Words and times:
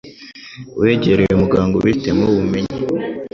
wegereye 0.81 1.33
muganga 1.41 1.73
ubifitemo 1.77 2.23
ubumenyi 2.31 2.77